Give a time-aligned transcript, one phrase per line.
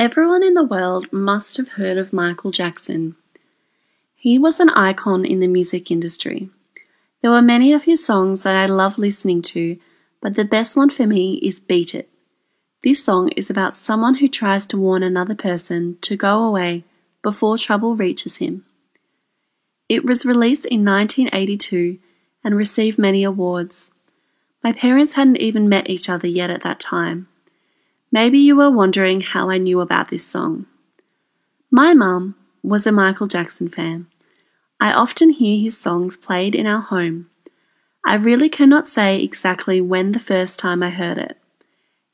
[0.00, 3.16] Everyone in the world must have heard of Michael Jackson.
[4.14, 6.48] He was an icon in the music industry.
[7.20, 9.78] There were many of his songs that I love listening to,
[10.22, 12.08] but the best one for me is Beat It.
[12.82, 16.84] This song is about someone who tries to warn another person to go away
[17.20, 18.64] before trouble reaches him.
[19.86, 21.98] It was released in 1982
[22.42, 23.92] and received many awards.
[24.64, 27.28] My parents hadn't even met each other yet at that time.
[28.12, 30.66] Maybe you were wondering how I knew about this song.
[31.70, 34.06] My mum was a Michael Jackson fan.
[34.80, 37.30] I often hear his songs played in our home.
[38.04, 41.36] I really cannot say exactly when the first time I heard it.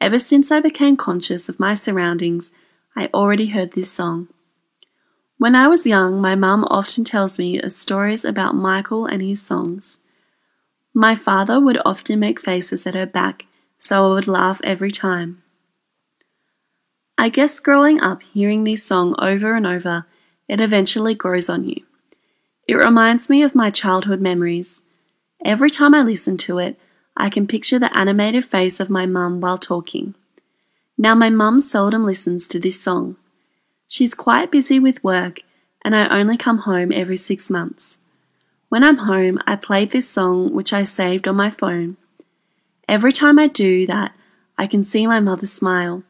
[0.00, 2.52] Ever since I became conscious of my surroundings,
[2.94, 4.28] I already heard this song.
[5.38, 9.42] When I was young, my mum often tells me of stories about Michael and his
[9.42, 10.00] songs.
[10.94, 13.46] My father would often make faces at her back,
[13.78, 15.42] so I would laugh every time.
[17.20, 20.06] I guess growing up hearing this song over and over,
[20.48, 21.84] it eventually grows on you.
[22.66, 24.84] It reminds me of my childhood memories.
[25.44, 26.80] Every time I listen to it,
[27.18, 30.14] I can picture the animated face of my mum while talking.
[30.96, 33.16] Now, my mum seldom listens to this song.
[33.86, 35.40] She's quite busy with work,
[35.84, 37.98] and I only come home every six months.
[38.70, 41.98] When I'm home, I play this song which I saved on my phone.
[42.88, 44.14] Every time I do that,
[44.56, 46.02] I can see my mother smile.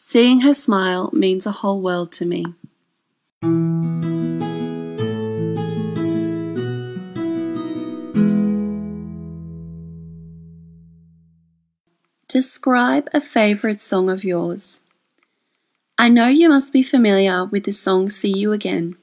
[0.00, 2.44] Seeing her smile means a whole world to me.
[12.28, 14.82] Describe a favourite song of yours.
[15.98, 18.96] I know you must be familiar with the song See You Again.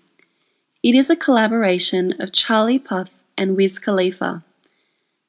[0.82, 4.46] It is a collaboration of Charlie Puth and Wiz Khalifa.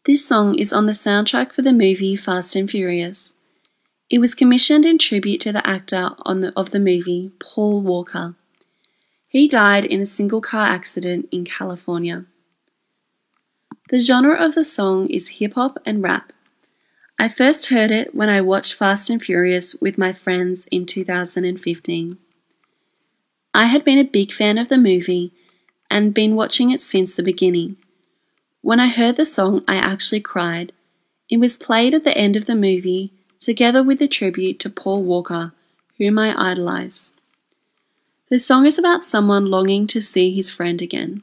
[0.04, 3.34] This song is on the soundtrack for the movie Fast and Furious.
[4.08, 8.36] It was commissioned in tribute to the actor the, of the movie, Paul Walker.
[9.26, 12.24] He died in a single car accident in California.
[13.90, 16.32] The genre of the song is hip hop and rap.
[17.18, 22.18] I first heard it when I watched Fast and Furious with my friends in 2015.
[23.54, 25.32] I had been a big fan of the movie
[25.90, 27.76] and been watching it since the beginning.
[28.60, 30.72] When I heard the song, I actually cried.
[31.28, 35.02] It was played at the end of the movie together with a tribute to Paul
[35.02, 35.52] Walker,
[35.98, 37.12] whom I idolize.
[38.28, 41.22] The song is about someone longing to see his friend again.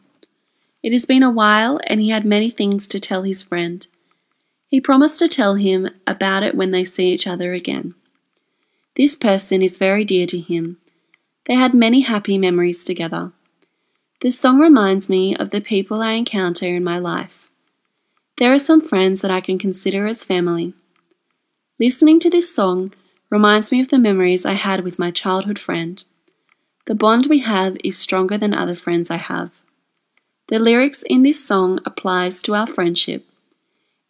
[0.82, 3.86] It has been a while, and he had many things to tell his friend.
[4.68, 7.94] He promised to tell him about it when they see each other again.
[8.96, 10.78] This person is very dear to him.
[11.46, 13.32] They had many happy memories together.
[14.22, 17.50] This song reminds me of the people I encounter in my life.
[18.38, 20.74] There are some friends that I can consider as family.
[21.83, 22.93] Listening to this song
[23.31, 26.03] reminds me of the memories I had with my childhood friend.
[26.87, 29.51] The bond we have is stronger than other friends I have.
[30.49, 33.27] The lyrics in this song applies to our friendship.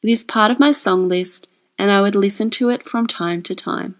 [0.02, 3.42] It is part of my song list and I would listen to it from time
[3.42, 3.96] to time.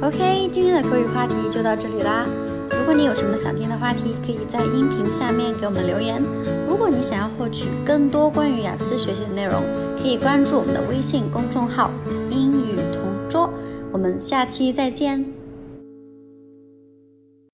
[0.00, 2.26] OK，今天的口语话题就到这里啦。
[2.70, 6.22] 如果你有什么想听的话题，可以在音频下面给我们留言。
[6.66, 9.62] 如果你想要获取更多关于雅思学习的内容，
[10.03, 11.89] 可以关注我们的微信公众号
[12.29, 13.49] “英语同桌”。
[13.89, 15.42] 我们下期再见。